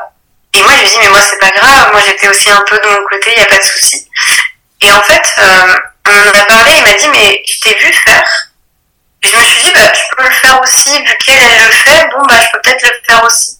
[0.53, 2.79] Et moi, je lui dis, mais moi, c'est pas grave, moi, j'étais aussi un peu
[2.79, 4.07] de mon côté, il y a pas de souci.
[4.81, 5.35] Et en fait,
[6.07, 8.49] on en a parlé, il m'a dit, mais je t'ai vu faire.
[9.23, 11.71] Et je me suis dit, bah, je peux le faire aussi, vu qu'elle, elle le
[11.71, 13.59] fait, bon, bah, je peux peut-être le faire aussi.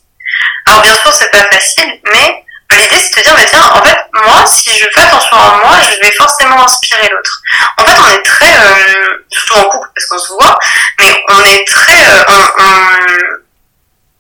[0.68, 2.46] Alors, bien sûr, c'est pas facile, mais
[2.80, 5.58] l'idée c'est de te dire bah tiens en fait moi si je fais attention à
[5.64, 7.42] moi je vais forcément inspirer l'autre
[7.78, 10.60] en fait on est très euh, surtout en couple parce qu'on se voit
[11.00, 13.44] mais on est très euh,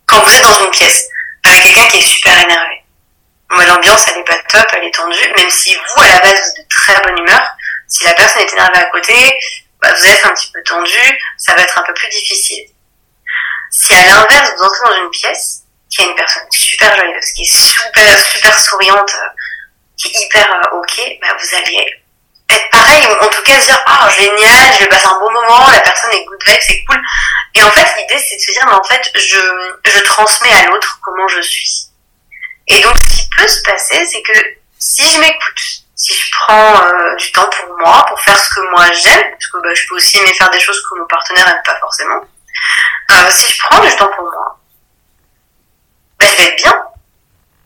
[0.07, 1.05] quand vous êtes dans une pièce
[1.45, 2.83] avec quelqu'un qui est super énervé
[3.51, 6.39] moi l'ambiance elle est pas top elle est tendue même si vous à la base
[6.39, 7.41] vous êtes de très bonne humeur
[7.89, 9.39] si la personne est énervée à côté
[9.81, 12.65] bah, vous êtes un petit peu tendu ça va être un peu plus difficile
[13.71, 17.41] si à l'inverse vous entrez dans une pièce qui est une personne super joyeuse, qui
[17.41, 19.27] est super, super souriante, euh,
[19.97, 22.03] qui est hyper euh, ok, bah vous allez
[22.49, 25.67] être pareil, en tout cas se dire, ah, génial, je vais passer un bon moment,
[25.71, 26.99] la personne est good vibe, c'est cool.
[27.53, 29.39] Et en fait, l'idée, c'est de se dire, mais en fait, je,
[29.85, 31.89] je transmets à l'autre comment je suis.
[32.67, 34.33] Et donc, ce qui peut se passer, c'est que
[34.79, 35.61] si je m'écoute,
[35.99, 39.47] si je prends euh, du temps pour moi, pour faire ce que moi j'aime, parce
[39.47, 42.21] que bah, je peux aussi aimer faire des choses que mon partenaire n'aime pas forcément,
[43.11, 44.59] euh, si je prends du temps pour moi,
[46.19, 46.83] ben, je vais être bien.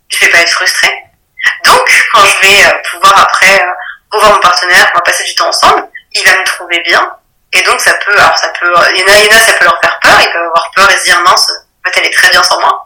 [0.10, 0.94] Je vais pas être frustrée.
[1.66, 3.74] Donc, quand je vais euh, pouvoir après euh,
[4.12, 7.16] revoir mon partenaire, passer du temps ensemble, il va me trouver bien.
[7.52, 9.40] Et donc, ça peut, alors ça peut, il y en a, il y en a,
[9.40, 12.00] ça peut leur faire peur, ils peuvent avoir peur et se dire, mince, en fait,
[12.00, 12.84] elle est très bien sans moi.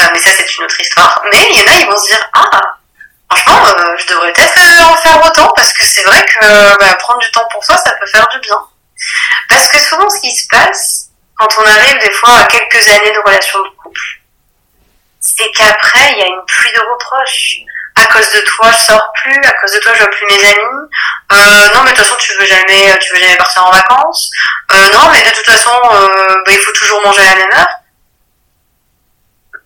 [0.00, 1.22] Euh, mais ça, c'est une autre histoire.
[1.30, 2.60] Mais il y en a, ils vont se dire, ah,
[3.34, 7.20] franchement, euh, je devrais peut-être en faire autant, parce que c'est vrai que bah, prendre
[7.20, 8.58] du temps pour soi, ça peut faire du bien.
[9.48, 13.12] Parce que souvent, ce qui se passe, quand on arrive des fois à quelques années
[13.12, 14.00] de relation de couple,
[15.20, 17.56] c'est qu'après, il y a une pluie de reproches.
[17.94, 19.40] À cause de toi, je sors plus.
[19.44, 20.88] À cause de toi, je vois plus mes amis.
[21.32, 24.30] Euh, non, mais de toute façon, tu veux jamais, tu veux jamais partir en vacances.
[24.72, 27.52] Euh, non, mais de toute façon, euh, bah, il faut toujours manger à la même
[27.52, 27.74] heure.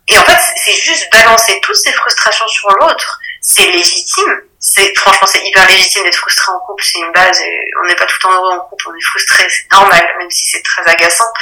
[0.08, 3.20] Et en fait, c'est juste balancer toutes ces frustrations sur l'autre.
[3.48, 4.42] C'est légitime.
[4.58, 6.82] C'est franchement, c'est hyper légitime d'être frustré en couple.
[6.82, 7.40] C'est une base.
[7.40, 8.88] Et on n'est pas tout le temps heureux en couple.
[8.88, 9.46] On est frustré.
[9.48, 11.32] C'est normal, même si c'est très agaçant.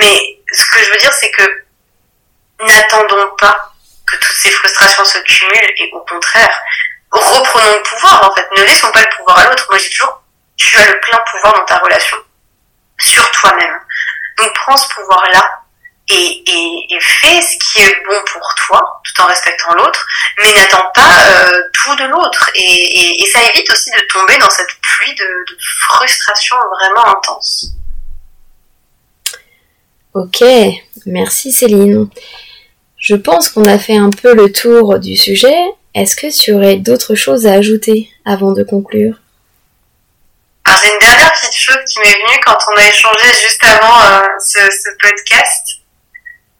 [0.00, 1.64] Mais ce que je veux dire, c'est que
[2.60, 3.72] n'attendons pas
[4.10, 6.60] que toutes ces frustrations se cumulent et au contraire,
[7.12, 8.48] reprenons le pouvoir en fait.
[8.56, 9.66] Ne laissons pas le pouvoir à l'autre.
[9.70, 10.22] Moi j'ai toujours,
[10.56, 12.16] tu as le plein pouvoir dans ta relation
[12.98, 13.80] sur toi-même.
[14.38, 15.62] Donc prends ce pouvoir-là
[16.08, 20.06] et, et, fais ce qui est bon pour toi, tout en respectant l'autre,
[20.38, 22.50] mais n'attends pas euh, tout de l'autre.
[22.54, 27.72] Et, et, ça évite aussi de tomber dans cette pluie de, de frustration vraiment intense.
[30.14, 30.44] Ok,
[31.06, 32.08] merci Céline.
[32.96, 35.56] Je pense qu'on a fait un peu le tour du sujet.
[35.94, 39.16] est-ce que tu aurais d'autres choses à ajouter avant de conclure?
[40.66, 44.00] Alors j'ai une dernière petite chose qui m'est venue quand on a échangé juste avant
[44.00, 45.65] euh, ce, ce, podcast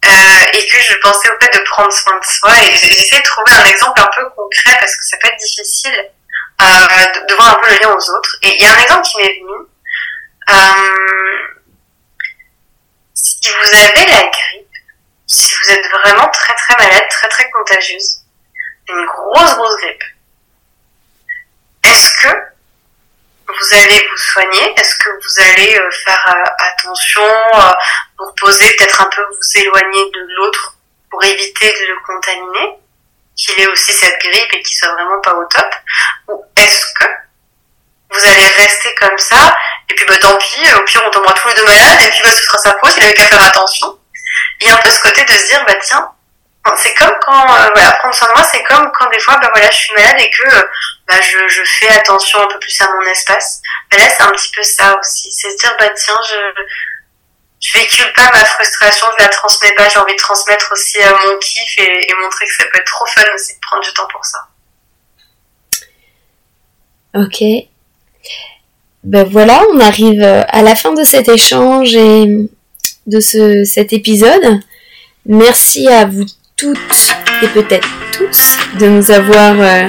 [0.04, 0.08] euh,
[0.52, 3.52] et que je pensais au fait de prendre soin de soi et j'essaie de trouver
[3.52, 6.10] un exemple un peu concret parce que ça peut être difficile
[6.62, 8.36] euh, de, de, voir un peu le lien aux autres.
[8.42, 9.66] Et il y a un exemple qui m'est venu.
[10.48, 11.56] Euh,
[13.14, 14.76] si vous avez la grippe,
[15.26, 18.20] si vous êtes vraiment très très malade, très très contagieuse,
[18.88, 20.04] une grosse grosse grippe,
[21.84, 22.55] est-ce que
[23.48, 27.72] vous allez vous soigner Est-ce que vous allez euh, faire euh, attention, euh,
[28.18, 30.74] vous reposer, peut-être un peu vous éloigner de l'autre
[31.10, 32.78] pour éviter de le contaminer,
[33.36, 35.74] qu'il ait aussi cette grippe et qu'il soit vraiment pas au top?
[36.28, 37.04] Ou est-ce que
[38.10, 39.56] vous allez rester comme ça
[39.88, 42.20] et puis bah tant pis, au pire on tombera tous les deux malades et puis
[42.24, 43.98] bah ce sera sa faute, il avait qu'à faire attention.
[44.60, 46.10] Il y a un peu ce côté de se dire bah tiens,
[46.76, 49.48] c'est comme quand euh, voilà prendre soin de moi c'est comme quand des fois bah
[49.52, 50.68] voilà je suis malade et que
[51.08, 53.60] bah je, je fais attention un peu plus à mon espace.
[53.90, 55.30] Mais là c'est un petit peu ça aussi.
[55.30, 56.62] C'est se dire bah tiens je
[57.60, 59.88] je véhicule pas ma frustration je la transmets pas.
[59.88, 63.06] J'ai envie de transmettre aussi à mon kiff et, montrer que ça peut être trop
[63.06, 64.48] fun aussi de prendre du temps pour ça.
[67.14, 67.42] Ok.
[69.04, 72.26] Ben voilà on arrive à la fin de cet échange et
[73.06, 74.60] de ce cet épisode.
[75.24, 76.26] Merci à vous
[76.56, 76.78] toutes
[77.42, 79.86] et peut-être tous de nous avoir euh,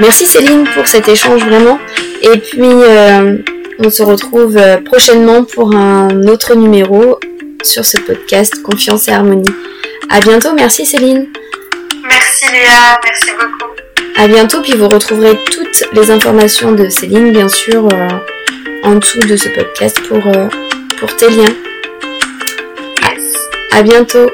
[0.00, 1.78] Merci Céline pour cet échange vraiment.
[2.22, 3.38] Et puis euh,
[3.78, 7.18] on se retrouve euh, prochainement pour un autre numéro
[7.62, 9.50] sur ce podcast Confiance et Harmonie.
[10.10, 11.28] À bientôt, merci Céline.
[12.02, 13.70] Merci Léa, merci beaucoup.
[14.16, 18.08] À bientôt, puis vous retrouverez toutes les informations de Céline, bien sûr, euh,
[18.82, 20.48] en dessous de ce podcast pour, euh,
[20.98, 21.54] pour tes liens.
[23.02, 23.34] Yes.
[23.72, 24.30] À bientôt.